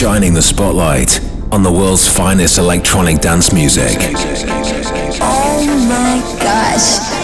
shining 0.00 0.32
the 0.32 0.40
spotlight 0.40 1.20
on 1.52 1.62
the 1.62 1.70
world's 1.70 2.08
finest 2.08 2.56
electronic 2.56 3.20
dance 3.20 3.52
music. 3.52 3.98
Oh 5.20 5.60
my 5.90 6.22
gosh. 6.42 7.20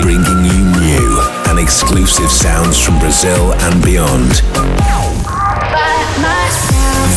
Bringing 0.00 0.44
you 0.46 0.64
new 0.80 1.20
and 1.50 1.58
exclusive 1.58 2.30
sounds 2.30 2.78
from 2.82 2.98
Brazil 2.98 3.52
and 3.52 3.84
beyond. 3.84 5.01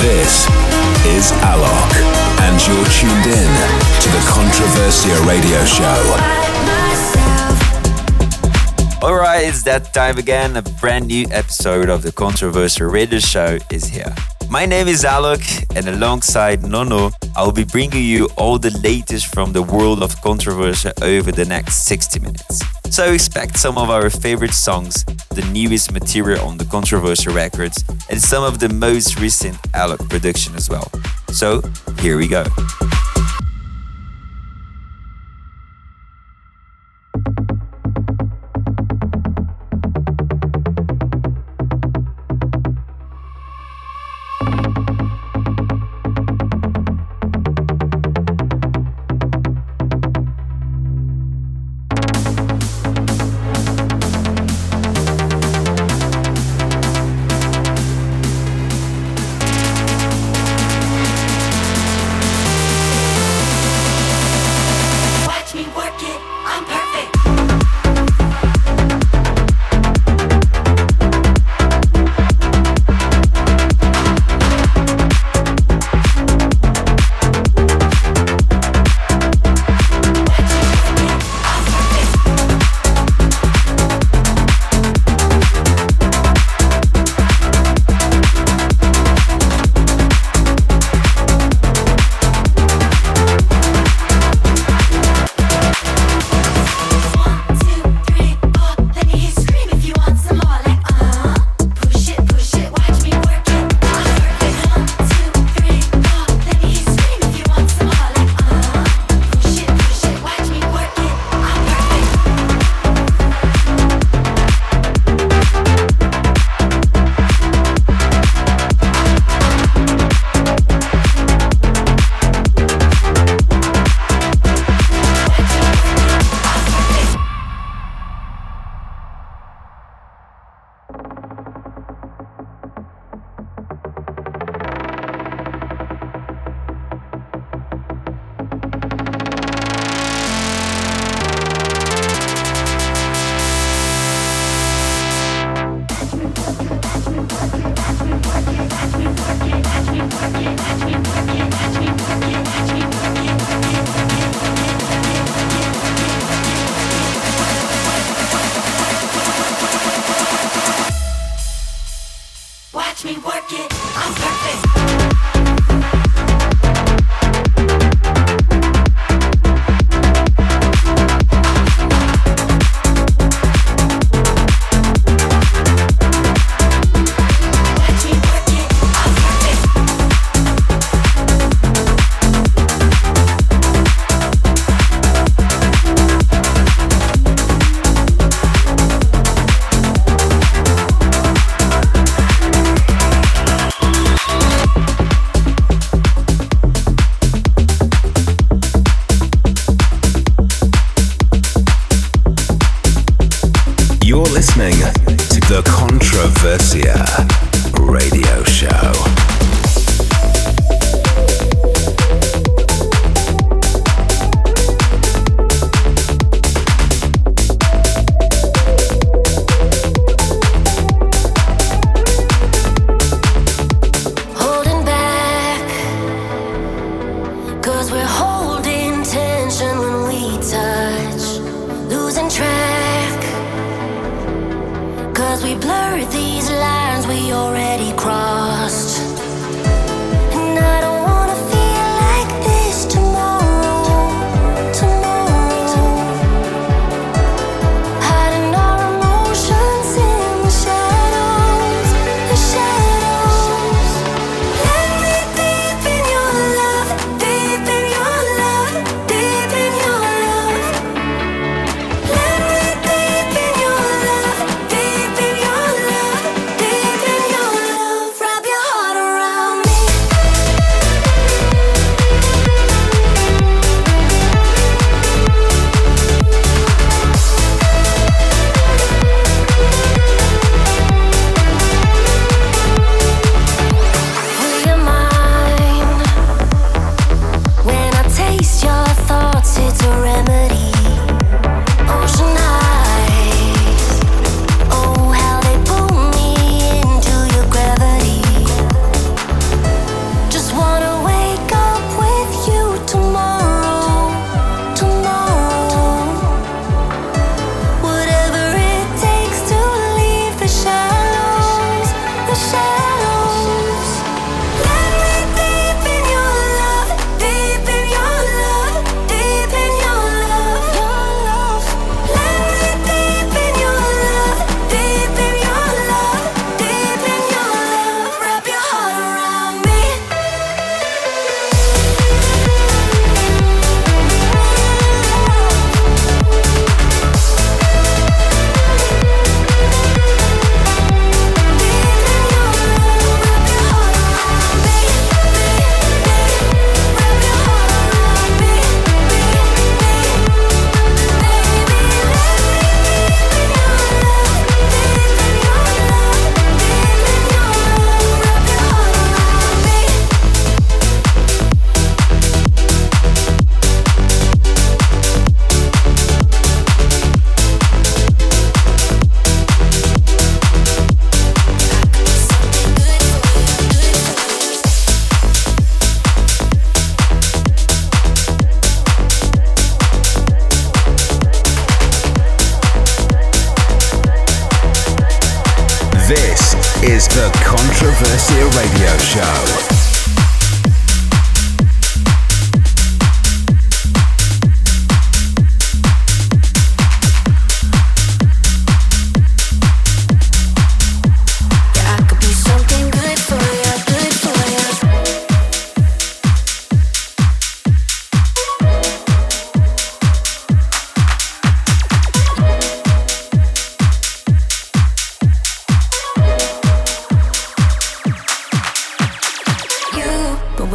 This 0.06 0.46
is 1.08 1.32
Alok, 1.42 1.92
and 2.46 2.68
you're 2.68 2.86
tuned 2.94 3.26
in 3.26 3.52
to 4.02 4.08
the 4.14 4.22
Controversia 4.30 5.18
radio 5.28 5.66
show. 5.66 6.02
Alright, 9.04 9.48
it's 9.48 9.64
that 9.64 9.96
time 9.96 10.20
again. 10.20 10.58
A 10.58 10.62
brand 10.62 11.08
new 11.08 11.26
episode 11.32 11.90
of 11.90 12.04
the 12.04 12.12
Controversia 12.12 12.88
radio 12.88 13.18
show 13.18 13.58
is 13.72 13.86
here. 13.86 14.14
My 14.48 14.68
name 14.68 14.88
is 14.88 15.04
Alok, 15.04 15.76
and 15.76 15.88
alongside 15.88 16.62
Nono, 16.62 17.10
I'll 17.36 17.52
be 17.52 17.64
bringing 17.64 18.04
you 18.04 18.30
all 18.38 18.60
the 18.60 18.78
latest 18.84 19.34
from 19.34 19.54
the 19.54 19.64
world 19.64 20.04
of 20.04 20.14
Controversia 20.22 20.94
over 21.02 21.32
the 21.32 21.46
next 21.46 21.86
60 21.86 22.20
minutes. 22.20 22.75
So 22.96 23.12
expect 23.12 23.60
some 23.60 23.78
of 23.78 23.90
our 23.90 24.10
favorite 24.10 24.54
songs, 24.54 25.04
the 25.32 25.46
newest 25.52 25.92
material 25.92 26.48
on 26.48 26.58
the 26.58 26.64
Controversia 26.64 27.36
records, 27.36 27.84
and 28.10 28.22
some 28.22 28.42
of 28.42 28.60
the 28.60 28.70
most 28.70 29.20
recent 29.20 29.58
Alok 29.74 30.10
production 30.10 30.56
as 30.56 30.70
well. 30.70 30.90
So 31.28 31.62
here 32.00 32.16
we 32.16 32.30
go. 32.30 32.46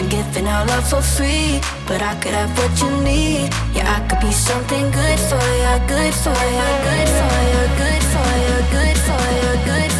been 0.00 0.08
giving 0.08 0.46
our 0.46 0.66
love 0.66 0.88
for 0.88 1.02
free, 1.02 1.60
but 1.86 2.00
I 2.02 2.14
could 2.20 2.32
have 2.32 2.50
what 2.58 2.72
you 2.80 2.90
need. 3.04 3.50
Yeah, 3.74 3.96
I 3.96 4.00
could 4.08 4.20
be 4.20 4.32
something 4.32 4.90
good 4.90 5.20
for 5.28 5.44
you, 5.62 5.74
good 5.88 6.14
for 6.24 6.40
you, 6.56 6.68
good 6.88 7.10
for 7.18 7.36
you, 7.52 7.62
good 7.82 8.04
for 8.12 8.30
you, 8.44 8.56
good 8.76 8.98
for 9.06 9.24
you, 9.36 9.50
good 9.68 9.92
for 9.92 9.99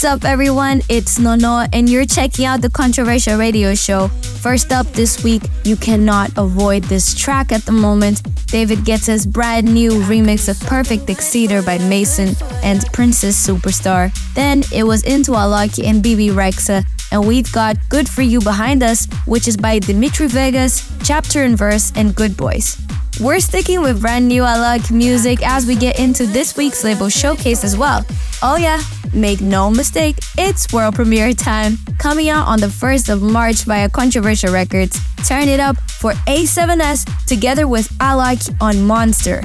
What's 0.00 0.24
up, 0.24 0.24
everyone? 0.24 0.80
It's 0.88 1.18
Nono, 1.18 1.66
and 1.74 1.86
you're 1.86 2.06
checking 2.06 2.46
out 2.46 2.62
the 2.62 2.70
Controversia 2.70 3.38
Radio 3.38 3.74
Show. 3.74 4.08
First 4.08 4.72
up 4.72 4.86
this 4.94 5.22
week, 5.22 5.42
you 5.62 5.76
cannot 5.76 6.30
avoid 6.38 6.84
this 6.84 7.14
track 7.14 7.52
at 7.52 7.66
the 7.66 7.72
moment. 7.72 8.22
David 8.46 8.78
Guetta's 8.86 9.26
brand 9.26 9.66
new 9.66 9.90
remix 9.90 10.48
of 10.48 10.58
Perfect 10.66 11.08
Exceeder 11.08 11.62
by 11.66 11.76
Mason 11.76 12.34
and 12.62 12.82
Princess 12.94 13.46
Superstar. 13.46 14.10
Then 14.32 14.62
it 14.72 14.84
was 14.84 15.04
Into 15.04 15.32
Alok 15.32 15.86
and 15.86 16.02
Bebe 16.02 16.28
Rexha, 16.28 16.82
and 17.12 17.26
we've 17.28 17.52
got 17.52 17.76
Good 17.90 18.08
For 18.08 18.22
You 18.22 18.40
behind 18.40 18.82
us, 18.82 19.06
which 19.26 19.46
is 19.46 19.58
by 19.58 19.80
Dimitri 19.80 20.28
Vegas, 20.28 20.90
Chapter 21.04 21.42
and 21.42 21.58
Verse, 21.58 21.92
and 21.94 22.14
Goodboys. 22.14 22.80
We're 23.20 23.40
sticking 23.40 23.82
with 23.82 24.00
brand 24.00 24.28
new 24.28 24.44
Alok 24.44 24.90
music 24.90 25.46
as 25.46 25.66
we 25.66 25.76
get 25.76 26.00
into 26.00 26.24
this 26.24 26.56
week's 26.56 26.82
label 26.82 27.10
showcase 27.10 27.64
as 27.64 27.76
well. 27.76 28.02
Oh, 28.42 28.56
yeah, 28.56 28.80
make 29.12 29.42
no 29.42 29.70
mistake, 29.70 30.16
it's 30.38 30.72
world 30.72 30.94
premiere 30.94 31.34
time. 31.34 31.76
Coming 31.98 32.30
out 32.30 32.48
on 32.48 32.60
the 32.60 32.68
1st 32.68 33.12
of 33.12 33.20
March 33.20 33.64
via 33.64 33.90
Controversia 33.90 34.50
Records. 34.50 34.98
Turn 35.28 35.48
it 35.48 35.60
up 35.60 35.76
for 36.00 36.12
A7S 36.26 37.26
together 37.26 37.68
with 37.68 37.90
Alok 37.98 38.56
on 38.62 38.86
Monster. 38.86 39.42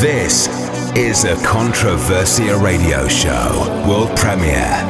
This 0.00 0.46
is 0.96 1.24
a 1.24 1.34
Controversia 1.44 2.62
radio 2.62 3.08
show, 3.08 3.84
world 3.88 4.16
premiere. 4.16 4.84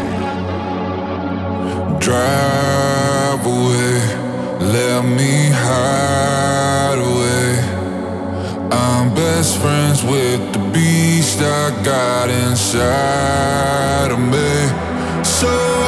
Drive 1.98 3.05
let 4.60 5.04
me 5.04 5.50
hide 5.52 6.98
away. 6.98 7.58
I'm 8.70 9.14
best 9.14 9.58
friends 9.58 10.02
with 10.02 10.40
the 10.52 10.58
beast 10.72 11.40
I 11.40 11.70
got 11.84 12.30
inside 12.30 14.10
of 14.10 14.18
me. 14.18 14.68
So 15.24 15.85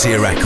Controversia 0.00 0.39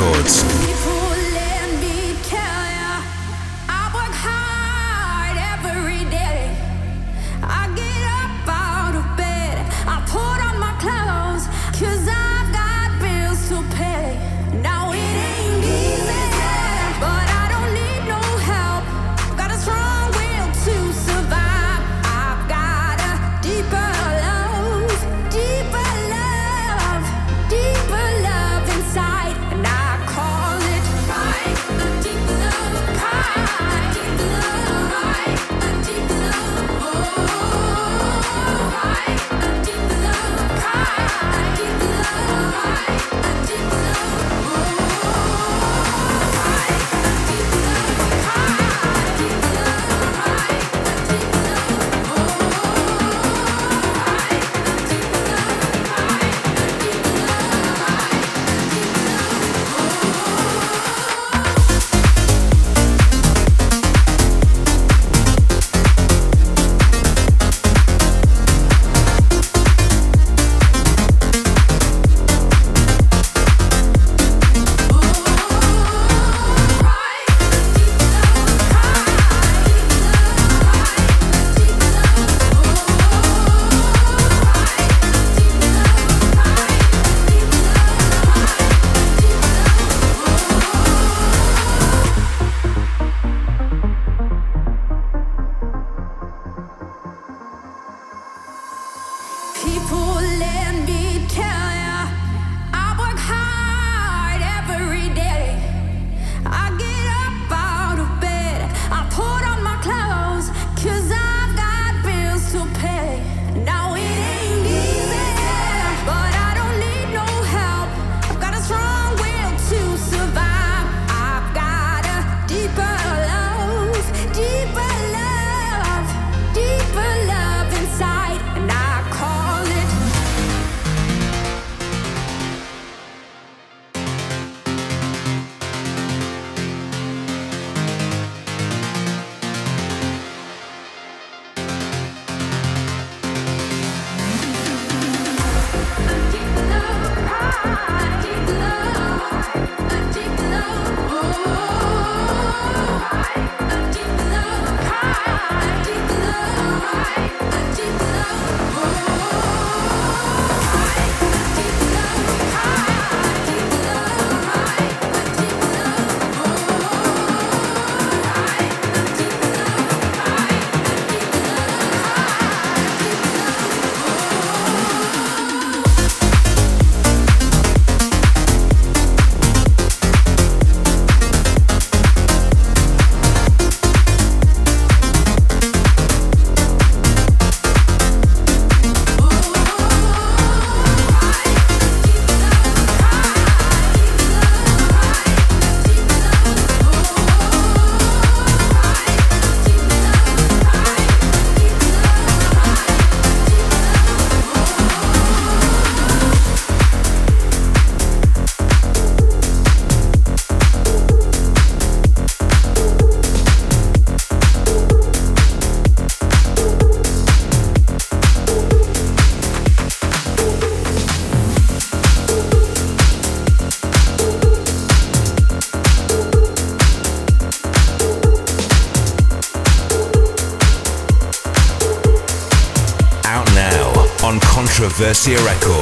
Controversia 235.24 235.42
Records. 235.46 235.73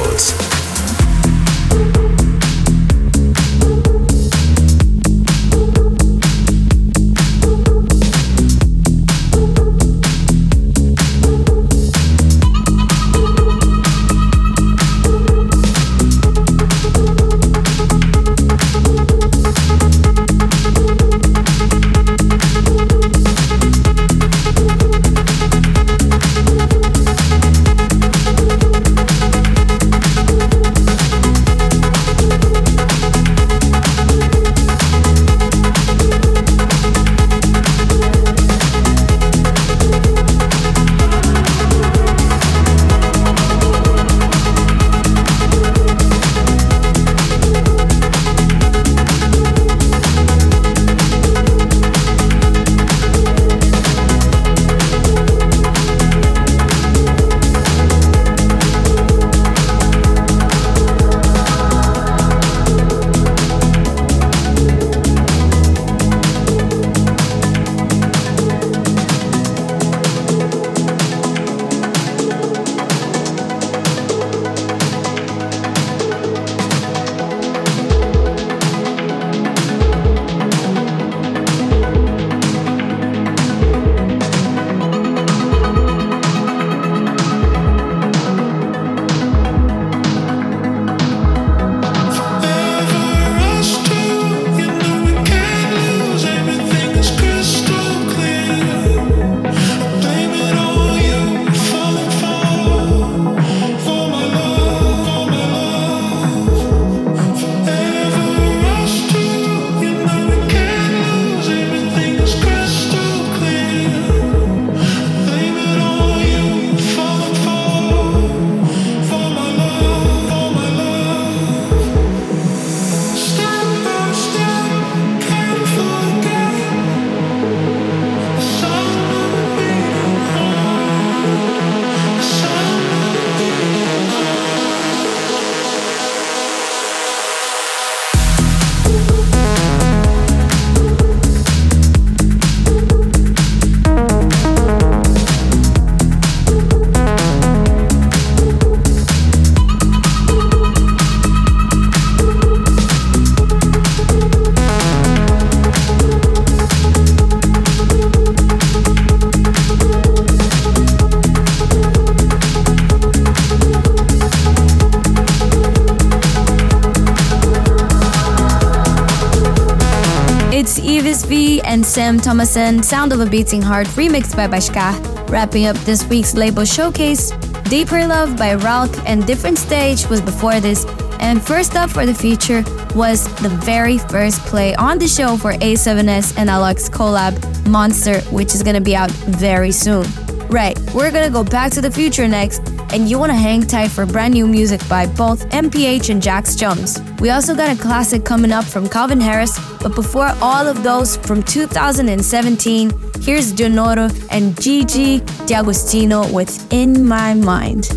Sem 171.93 172.19
Thomasson, 172.19 172.81
Sound 172.81 173.13
of 173.13 173.19
a 173.19 173.25
Beating 173.27 173.61
Heart, 173.61 173.85
remixed 173.89 174.35
by 174.35 174.47
Bhaskar. 174.47 175.29
Wrapping 175.29 175.67
up 175.67 175.75
this 175.85 176.03
week's 176.09 176.33
label 176.33 176.65
showcase, 176.65 177.29
Deeper 177.69 178.07
Love 178.07 178.35
by 178.35 178.55
Ralk 178.55 178.91
and 179.05 179.23
Deeper 179.27 179.55
Stage 179.55 180.07
was 180.07 180.19
before 180.19 180.59
this. 180.59 180.87
And 181.19 181.39
first 181.39 181.75
up 181.75 181.91
for 181.91 182.07
the 182.07 182.13
feature 182.15 182.63
was 182.95 183.25
the 183.43 183.49
very 183.49 183.99
first 183.99 184.39
play 184.39 184.73
on 184.73 184.97
the 184.97 185.07
show 185.07 185.37
for 185.37 185.53
A7S 185.53 186.35
and 186.35 186.49
Alex 186.49 186.89
collab, 186.89 187.37
Monster, 187.67 188.21
which 188.31 188.55
is 188.55 188.63
gonna 188.63 188.81
be 188.81 188.95
out 188.95 189.11
very 189.11 189.71
soon. 189.71 190.07
Right, 190.49 190.75
we're 190.95 191.11
gonna 191.11 191.29
go 191.29 191.43
back 191.43 191.71
to 191.73 191.81
the 191.81 191.91
future 191.91 192.27
next, 192.27 192.67
and 192.91 193.07
you 193.07 193.19
wanna 193.19 193.35
hang 193.35 193.61
tight 193.61 193.91
for 193.91 194.07
brand 194.07 194.33
new 194.33 194.47
music 194.47 194.81
by 194.89 195.05
both 195.05 195.47
MPH 195.51 196.09
and 196.09 196.19
Jax 196.19 196.55
Jones. 196.55 196.99
We 197.19 197.29
also 197.29 197.53
got 197.53 197.71
a 197.77 197.79
classic 197.79 198.25
coming 198.25 198.51
up 198.51 198.65
from 198.65 198.89
Calvin 198.89 199.21
Harris, 199.21 199.59
but 199.83 199.95
before 199.95 200.31
all 200.41 200.65
of 200.65 200.81
those 200.81 201.17
from 201.17 201.43
2017, 201.43 202.89
here's 203.19 203.51
Dynoro 203.51 204.09
and 204.31 204.59
Gigi 204.59 205.19
D'Agostino 205.45 206.31
with 206.31 206.71
In 206.71 207.05
My 207.05 207.33
Mind. 207.33 207.89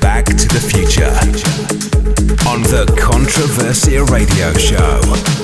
Back 0.00 0.26
to 0.26 0.48
the 0.48 0.60
future 0.60 1.08
on 2.46 2.62
the 2.64 2.84
Controversia 2.98 4.04
Radio 4.10 4.52
Show. 4.52 5.43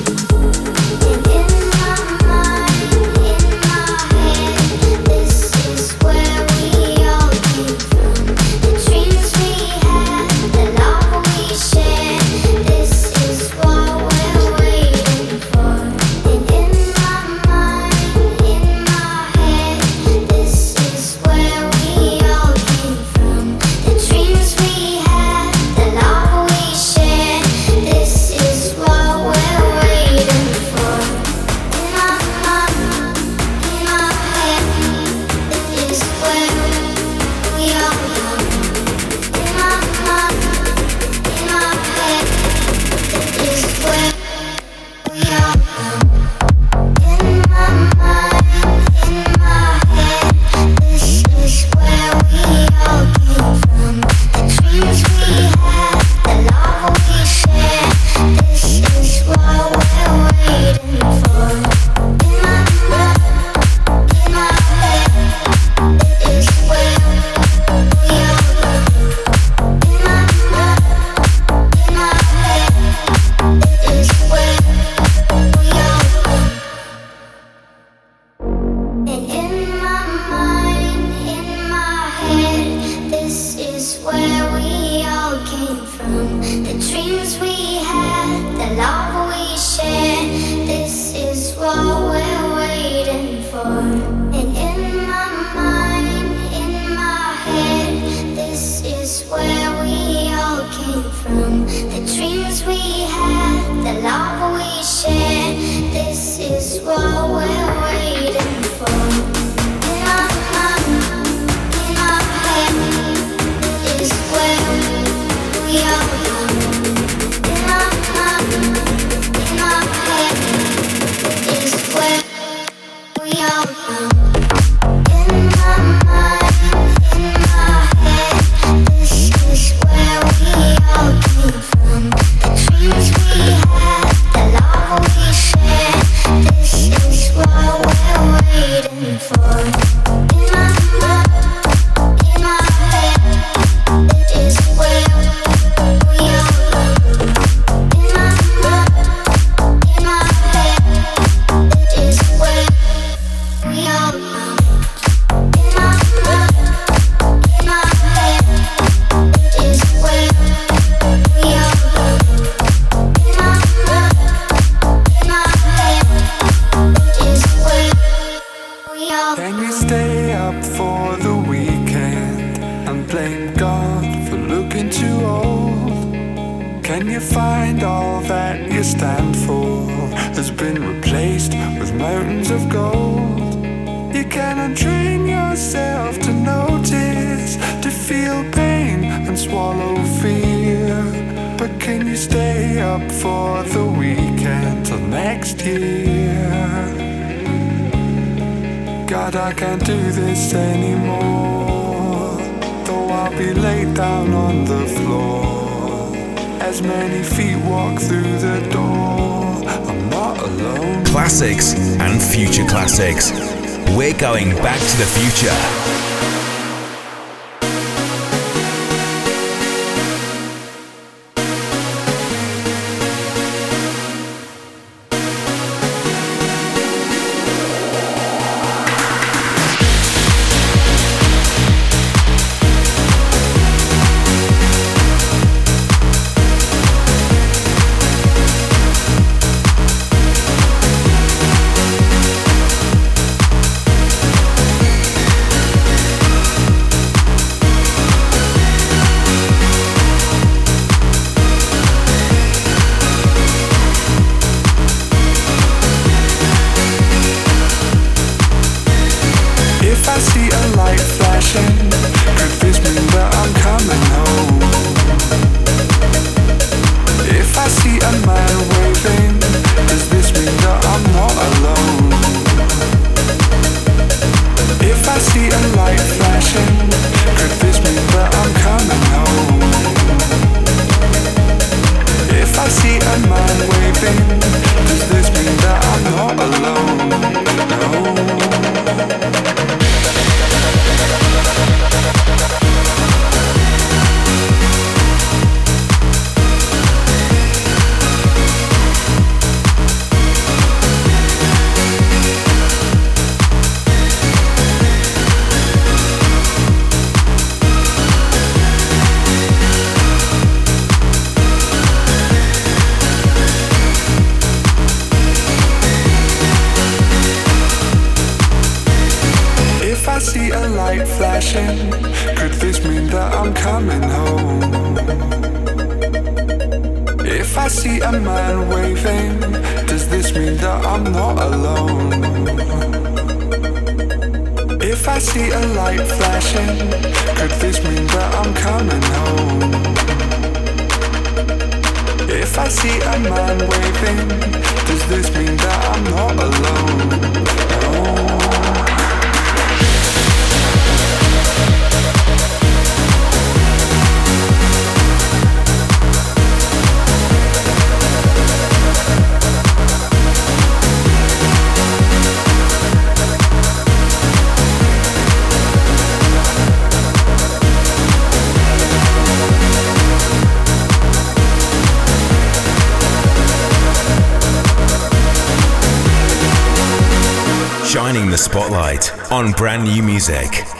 Spotlight 378.40 379.12
on 379.30 379.52
brand 379.52 379.84
new 379.84 380.02
music. 380.02 380.79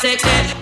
sexy 0.00 0.59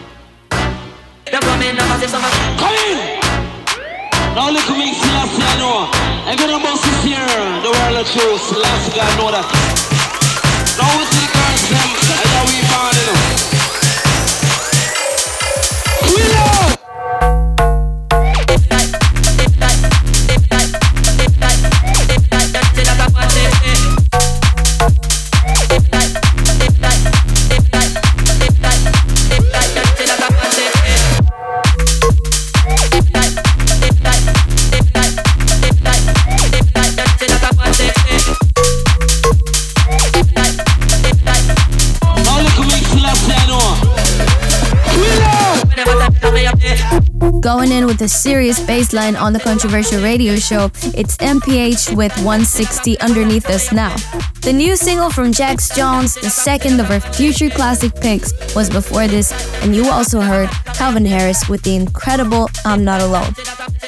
with 47.89 48.03
a 48.03 48.09
serious 48.09 48.61
bassline 48.61 49.19
on 49.19 49.33
the 49.33 49.39
Controversia 49.39 50.03
radio 50.03 50.37
show, 50.37 50.67
it's 50.95 51.17
MPH 51.17 51.97
with 51.97 52.13
160 52.19 53.01
underneath 53.01 53.49
us 53.49 53.73
now. 53.73 53.97
The 54.43 54.53
new 54.53 54.77
single 54.77 55.11
from 55.11 55.33
Jax 55.33 55.75
Jones, 55.75 56.15
the 56.15 56.31
second 56.31 56.79
of 56.81 56.87
her 56.87 57.01
future 57.01 57.49
classic 57.49 57.95
picks, 57.97 58.33
was 58.55 58.69
before 58.69 59.09
this, 59.09 59.33
and 59.63 59.75
you 59.75 59.87
also 59.89 60.21
heard 60.21 60.49
Calvin 60.75 61.07
Harris 61.07 61.49
with 61.49 61.63
the 61.63 61.75
incredible 61.75 62.51
I'm 62.65 62.85
Not 62.85 63.01
Alone. 63.01 63.35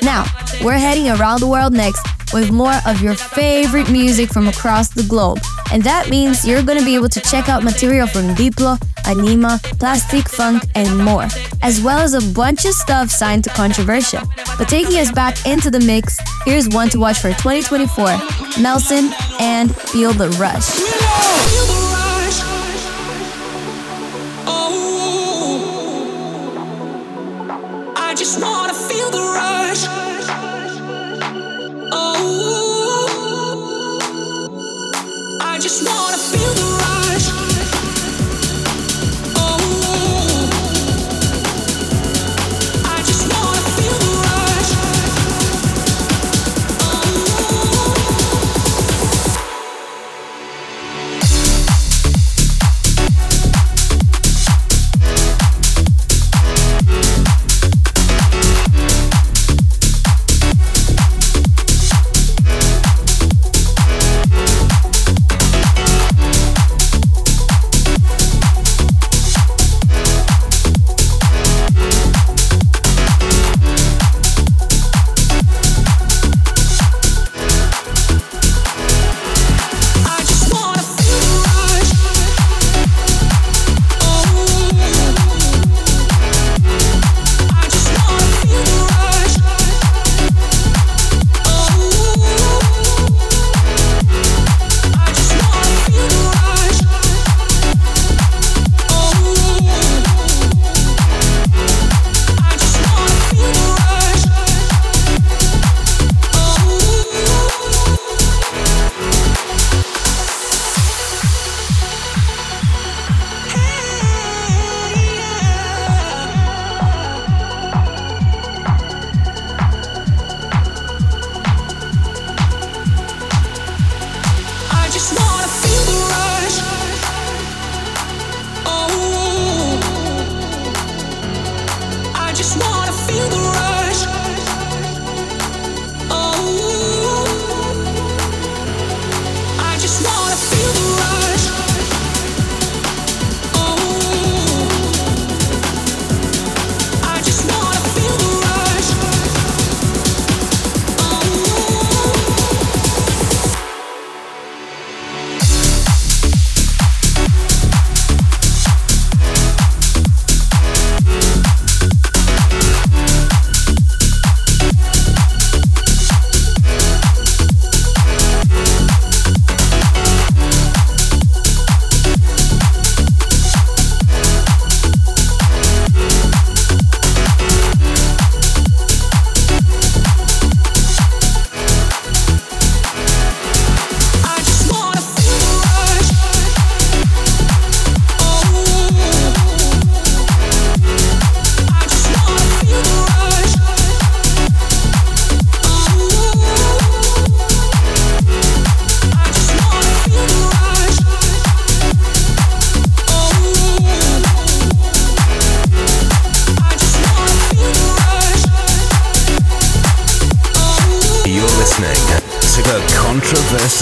Now, 0.03 0.24
we're 0.64 0.79
heading 0.79 1.09
around 1.09 1.40
the 1.40 1.46
world 1.46 1.72
next 1.72 2.00
with 2.32 2.50
more 2.50 2.74
of 2.86 3.02
your 3.02 3.14
favorite 3.14 3.90
music 3.90 4.30
from 4.30 4.48
across 4.48 4.88
the 4.88 5.02
globe. 5.04 5.38
And 5.72 5.82
that 5.84 6.08
means 6.08 6.46
you're 6.46 6.62
gonna 6.62 6.84
be 6.84 6.94
able 6.94 7.08
to 7.08 7.20
check 7.20 7.48
out 7.48 7.62
material 7.62 8.06
from 8.06 8.34
Diplo, 8.34 8.78
Anyma, 9.04 9.60
Plastik 9.78 10.28
Funk, 10.28 10.62
and 10.74 10.98
more, 10.98 11.26
as 11.62 11.80
well 11.80 11.98
as 11.98 12.14
a 12.14 12.34
bunch 12.34 12.64
of 12.64 12.72
stuff 12.74 13.10
signed 13.10 13.44
to 13.44 13.50
Controversia. 13.50 14.26
But 14.58 14.68
taking 14.68 14.98
us 14.98 15.12
back 15.12 15.46
into 15.46 15.70
the 15.70 15.80
mix, 15.80 16.18
here's 16.44 16.68
one 16.68 16.88
to 16.90 16.98
watch 16.98 17.18
for 17.18 17.30
2024 17.30 18.06
Melsen 18.62 19.12
and 19.40 19.74
Feel 19.74 20.12
the 20.12 20.30
Rush. 20.40 21.99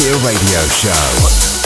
Radio 0.00 0.60
Show. 0.68 1.57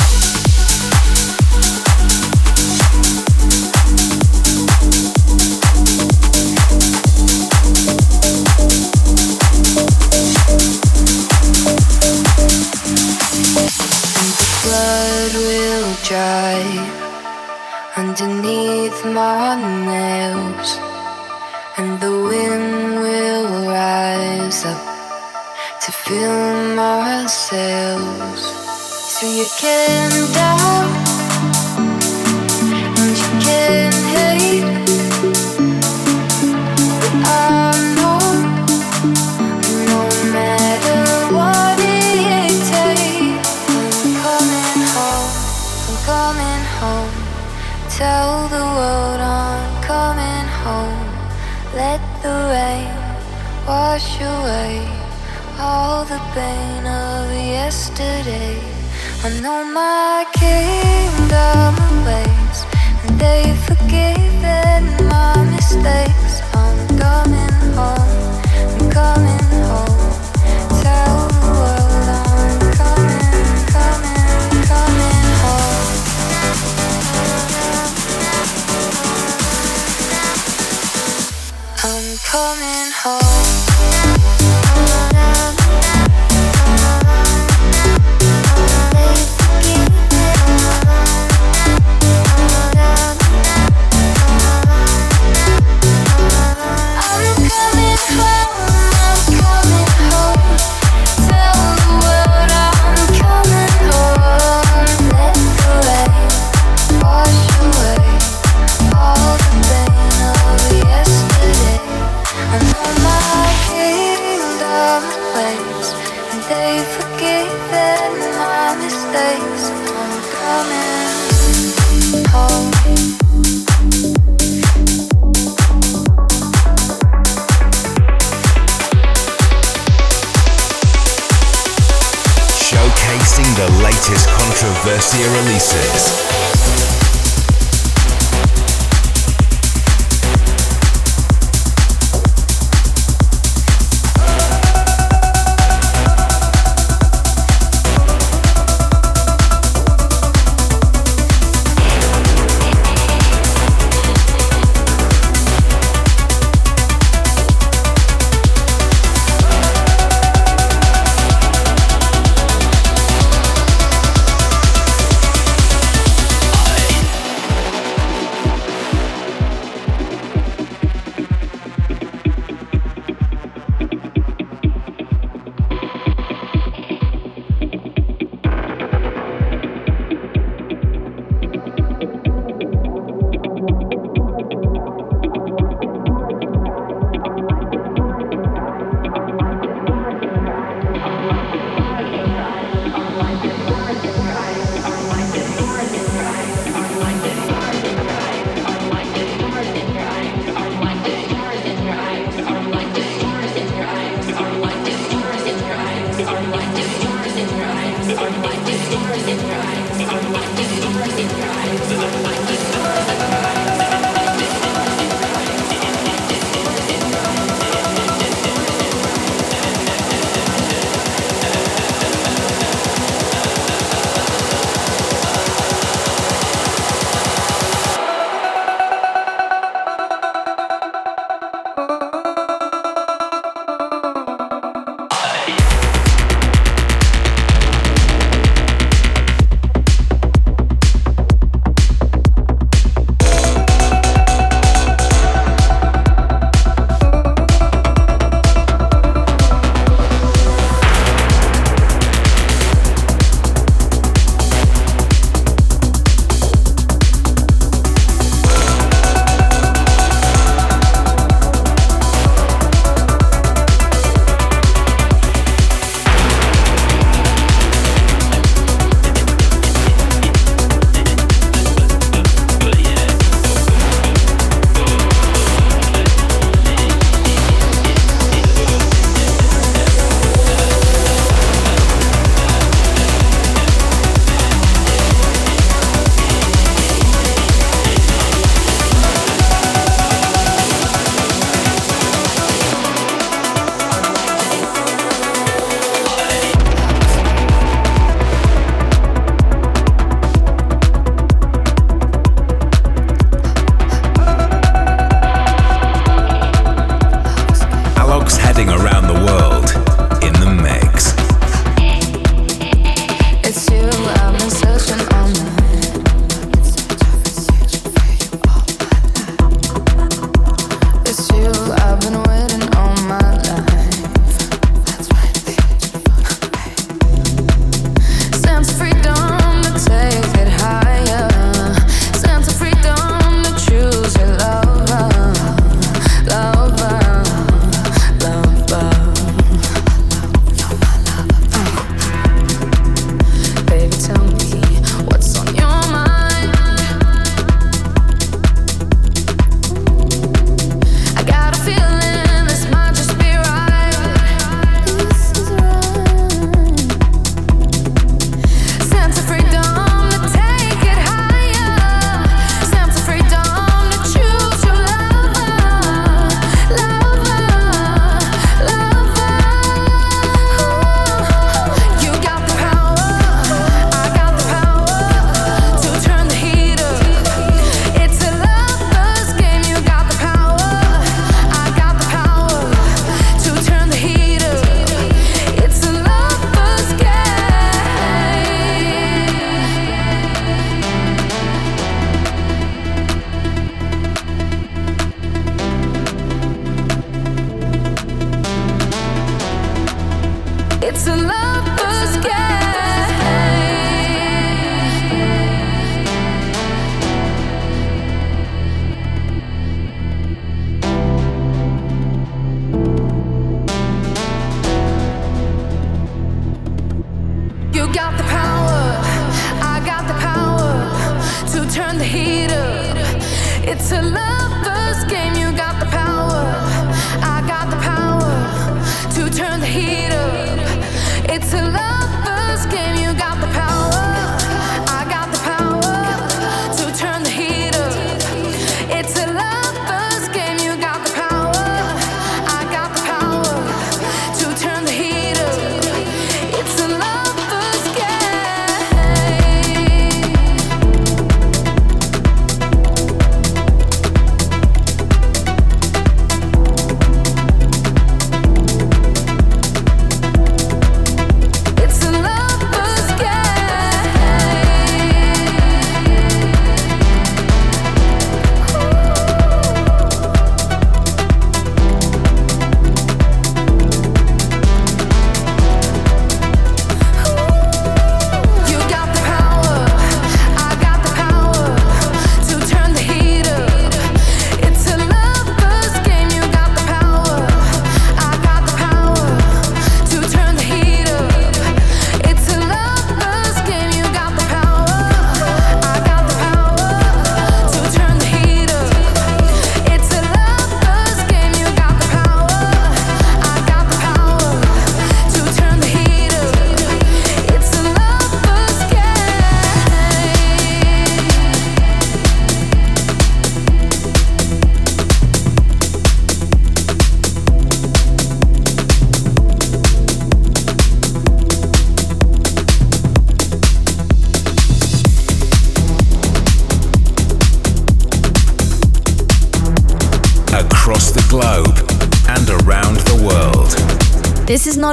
Mistakes. 65.62 66.21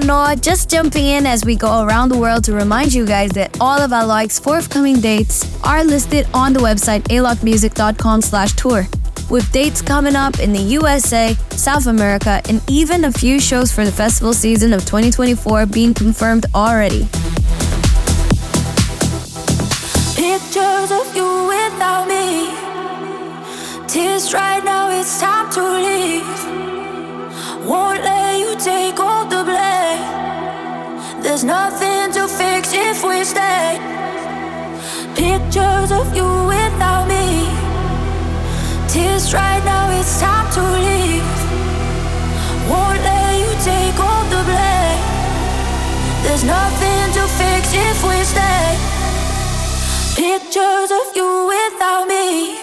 Is 0.02 0.40
just 0.40 0.70
jumping 0.70 1.06
in 1.08 1.26
as 1.26 1.44
we 1.44 1.58
go 1.58 1.84
around 1.84 2.08
the 2.08 2.18
world 2.18 2.46
to 2.46 2.54
remind 2.54 2.94
you 2.94 3.06
guys 3.06 3.32
that 3.32 3.60
all 3.60 3.82
of 3.82 3.92
Alok's 3.92 4.40
forthcoming 4.40 5.02
dates 5.02 5.46
are 5.62 5.84
listed 5.84 6.26
on 6.34 6.54
the 6.54 6.60
website 6.62 7.02
alokmusic.com 7.10 8.22
slash 8.22 8.54
tour, 8.54 8.88
with 9.30 9.52
dates 9.52 9.82
coming 9.82 10.16
up 10.16 10.40
in 10.40 10.54
the 10.54 10.60
USA, 10.60 11.36
South 11.50 11.88
America, 11.88 12.42
and 12.48 12.62
even 12.70 13.04
a 13.04 13.12
few 13.12 13.42
shows 13.42 13.74
for 13.74 13.84
the 13.84 13.92
festival 13.92 14.34
season 14.34 14.72
of 14.72 14.86
2024 14.86 15.66
being 15.66 15.94
confirmed 15.94 16.46
already. 16.56 17.04
Pictures 20.16 20.92
of 20.92 21.14
you 21.14 21.28
without 21.50 22.08
me. 22.08 22.48
Tears 23.86 24.34
right 24.34 24.64
now, 24.64 24.90
it's 24.90 25.20
time 25.20 25.52
to 25.52 25.62
leave. 25.62 26.50
Won't 27.68 28.02
let 28.02 28.40
you 28.40 28.56
take 28.58 28.98
there's 31.40 31.48
nothing 31.48 32.12
to 32.12 32.28
fix 32.28 32.74
if 32.74 33.02
we 33.02 33.24
stay. 33.24 33.80
Pictures 35.16 35.90
of 35.90 36.14
you 36.14 36.28
without 36.48 37.08
me. 37.08 37.48
Tears 38.90 39.34
right 39.34 39.64
now, 39.64 39.90
it's 39.98 40.20
time 40.20 40.52
to 40.52 40.62
leave. 40.62 41.24
Won't 42.70 43.00
let 43.08 43.40
you 43.40 43.52
take 43.64 43.98
all 44.04 44.26
the 44.26 44.44
blame. 44.52 45.02
There's 46.24 46.44
nothing 46.44 47.14
to 47.14 47.24
fix 47.40 47.74
if 47.74 48.04
we 48.04 48.22
stay. 48.26 48.76
Pictures 50.18 50.92
of 50.92 51.16
you 51.16 51.48
without 51.48 52.06
me. 52.06 52.59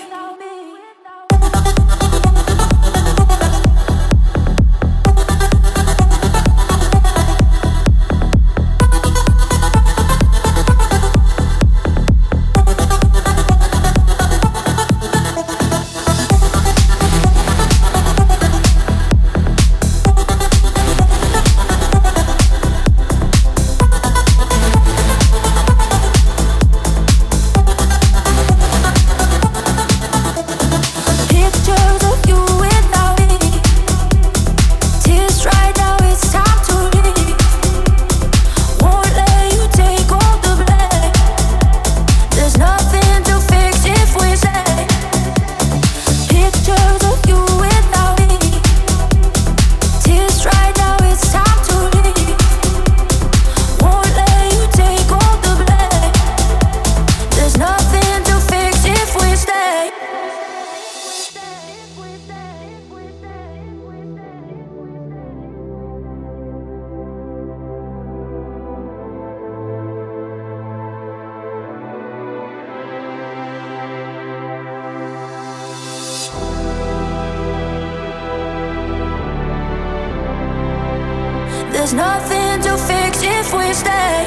There's 81.87 81.95
nothing 81.95 82.61
to 82.63 82.77
fix 82.79 83.23
if 83.23 83.53
we 83.55 83.73
stay. 83.73 84.27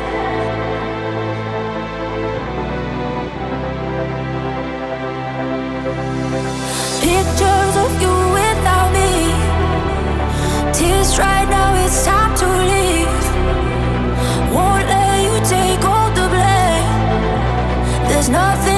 Pictures 7.01 7.75
of 7.83 7.91
you 8.01 8.15
without 8.39 8.93
me. 8.93 9.11
Tears 10.71 11.19
right 11.19 11.49
now, 11.49 11.75
it's 11.83 12.05
time 12.05 12.33
to 12.37 12.47
leave. 12.71 13.25
Won't 14.55 14.87
let 14.87 15.21
you 15.25 15.35
take 15.43 15.83
all 15.83 16.09
the 16.11 16.29
blame. 16.29 18.07
There's 18.07 18.29
nothing. 18.29 18.68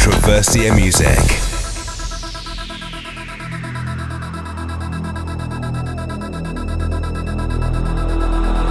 Controversia 0.00 0.74
Music. 0.74 1.06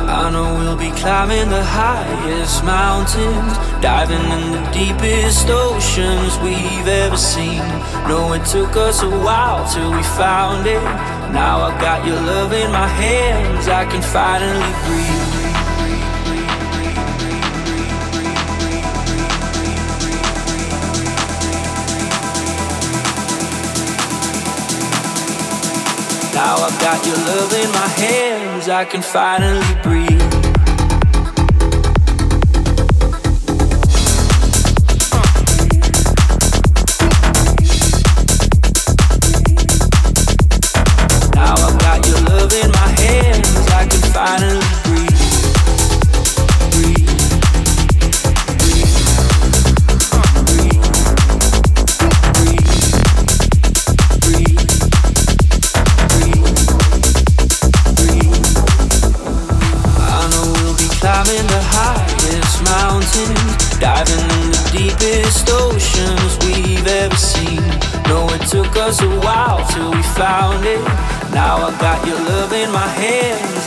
I 0.08 0.30
know 0.32 0.56
we'll 0.58 0.76
be 0.76 0.92
climbing 1.00 1.50
the 1.50 1.64
highest 1.64 2.66
mountains, 2.66 3.58
diving 3.82 4.18
in 4.20 4.52
the 4.52 4.72
deepest 4.74 5.48
oceans 5.50 6.38
we've 6.40 6.88
ever 6.88 7.16
seen. 7.16 7.64
No, 8.08 8.34
it 8.34 8.46
took 8.46 8.76
us 8.76 9.02
a 9.02 9.10
while 9.10 9.66
till 9.72 9.92
we 9.92 10.04
found 10.04 10.68
it. 10.68 10.84
Now 11.32 11.62
I 11.62 11.80
got 11.80 12.06
your 12.06 12.18
love 12.18 12.52
in 12.52 12.70
my 12.72 12.88
hands, 12.88 13.68
I 13.70 13.86
can 13.86 14.02
finally 14.02 14.74
breathe. 14.88 15.39
Got 26.80 27.06
your 27.06 27.18
love 27.18 27.54
in 27.54 27.72
my 27.72 27.88
hands, 27.88 28.70
I 28.70 28.86
can 28.86 29.02
finally 29.02 29.74
breathe. 29.84 30.09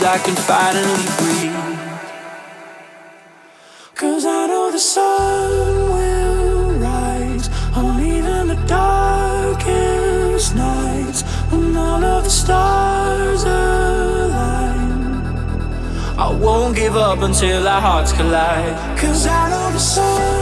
I 0.05 0.17
can 0.17 0.35
finally 0.35 1.05
breathe. 1.17 1.55
Cause 3.95 4.25
I 4.25 4.47
know 4.47 4.69
the 4.69 4.79
sun 4.79 5.49
will 5.93 6.71
rise 6.79 7.47
on 7.73 8.01
even 8.01 8.49
the 8.49 8.59
darkest 8.67 10.55
nights 10.55 11.21
when 11.49 11.77
all 11.77 12.03
of 12.03 12.25
the 12.25 12.29
stars 12.29 13.43
align. 13.43 14.91
I 16.17 16.33
won't 16.33 16.75
give 16.75 16.97
up 16.97 17.19
until 17.21 17.65
our 17.65 17.79
hearts 17.79 18.11
collide. 18.11 18.75
Cause 18.99 19.25
I 19.25 19.49
know 19.51 19.71
the 19.71 19.79
sun 19.79 20.32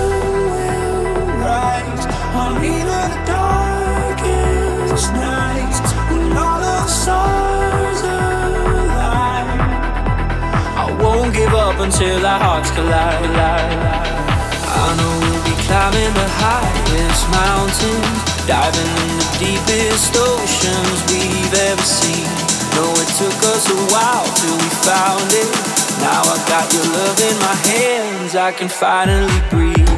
until 11.84 12.26
our 12.26 12.40
hearts 12.40 12.72
collide. 12.72 13.26
I 13.26 14.88
know 14.98 15.14
we'll 15.22 15.44
be 15.46 15.56
climbing 15.66 16.14
the 16.14 16.30
highest 16.38 17.24
mountains, 17.34 18.18
diving 18.46 18.92
in 19.04 19.14
the 19.18 19.30
deepest 19.42 20.14
oceans 20.16 20.98
we've 21.10 21.54
ever 21.70 21.82
seen. 21.82 22.30
No, 22.78 22.86
it 23.02 23.10
took 23.18 23.40
us 23.54 23.66
a 23.70 23.80
while 23.94 24.28
till 24.40 24.58
we 24.62 24.70
found 24.86 25.30
it. 25.34 25.52
Now 26.00 26.22
I 26.22 26.38
got 26.48 26.72
your 26.74 26.86
love 26.86 27.20
in 27.20 27.38
my 27.40 27.58
hands, 27.74 28.36
I 28.36 28.52
can 28.52 28.70
finally 28.70 29.42
breathe. 29.50 29.91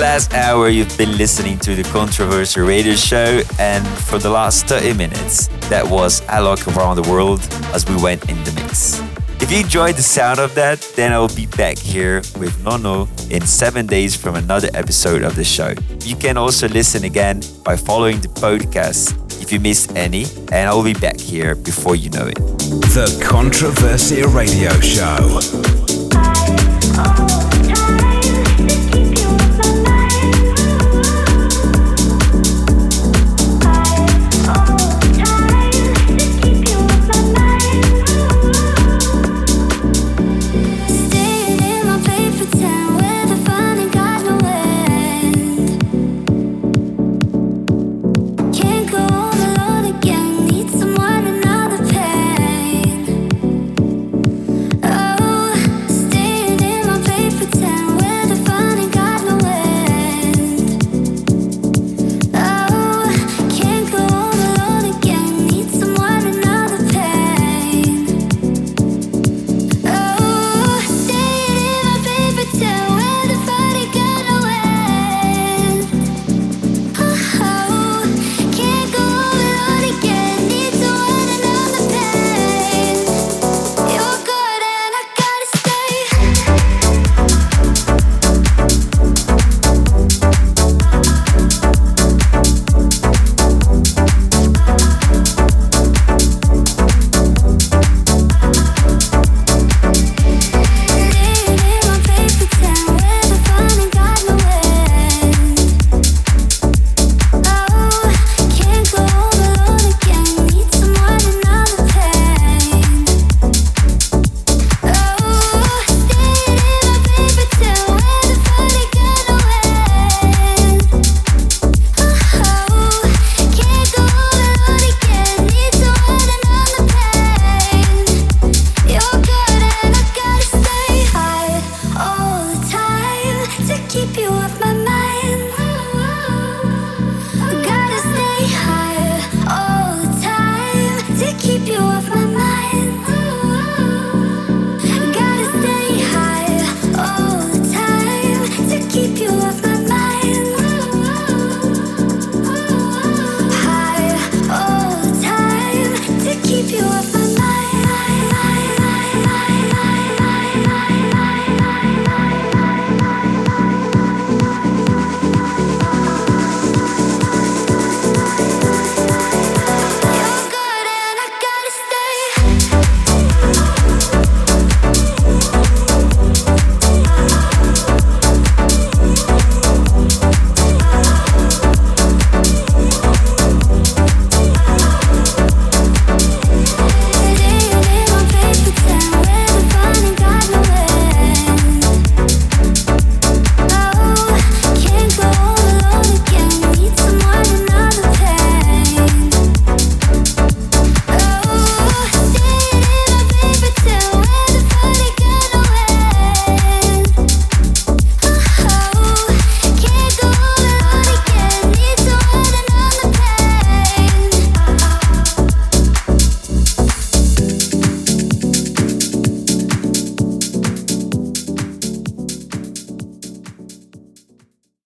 last 0.00 0.32
hour, 0.32 0.70
you've 0.70 0.96
been 0.96 1.18
listening 1.18 1.58
to 1.58 1.74
the 1.74 1.82
Controversia 1.82 2.66
Radio 2.66 2.94
Show, 2.94 3.42
and 3.58 3.86
for 3.86 4.18
the 4.18 4.30
last 4.30 4.66
30 4.66 4.94
minutes, 4.94 5.48
that 5.68 5.86
was 5.86 6.22
Alok 6.22 6.74
around 6.74 6.96
the 6.96 7.02
world 7.02 7.40
as 7.74 7.86
we 7.86 7.96
went 8.02 8.30
in 8.30 8.42
the 8.44 8.52
mix. 8.52 8.98
If 9.42 9.52
you 9.52 9.58
enjoyed 9.58 9.96
the 9.96 10.02
sound 10.02 10.38
of 10.38 10.54
that, 10.54 10.80
then 10.96 11.12
I'll 11.12 11.28
be 11.28 11.44
back 11.44 11.76
here 11.76 12.22
with 12.38 12.58
Nono 12.64 13.08
in 13.28 13.42
seven 13.42 13.86
days 13.86 14.16
from 14.16 14.36
another 14.36 14.70
episode 14.72 15.22
of 15.22 15.36
the 15.36 15.44
show. 15.44 15.74
You 16.00 16.16
can 16.16 16.38
also 16.38 16.66
listen 16.68 17.04
again 17.04 17.42
by 17.62 17.76
following 17.76 18.20
the 18.20 18.28
podcast 18.28 19.12
if 19.42 19.52
you 19.52 19.60
missed 19.60 19.94
any, 19.96 20.24
and 20.50 20.66
I'll 20.66 20.82
be 20.82 20.94
back 20.94 21.20
here 21.20 21.54
before 21.54 21.94
you 21.94 22.08
know 22.08 22.26
it. 22.26 22.38
The 22.94 23.06
Controversia 23.22 24.32
Radio 24.34 24.70
Show. 24.80 25.40